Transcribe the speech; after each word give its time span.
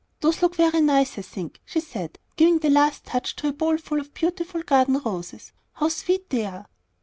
those 0.21 0.41
look 0.41 0.55
very 0.55 0.81
nice, 0.81 1.19
I 1.19 1.21
think," 1.21 1.61
she 1.63 1.79
said, 1.79 2.17
giving 2.35 2.57
the 2.57 2.71
last 2.71 3.05
touch 3.05 3.35
to 3.35 3.49
a 3.49 3.53
bowl 3.53 3.77
full 3.77 3.99
of 3.99 4.15
beautiful 4.15 4.63
garden 4.63 4.97
roses. 4.99 5.53
"How 5.73 5.89
sweet 5.89 6.27
they 6.31 6.45
are!" 6.45 6.67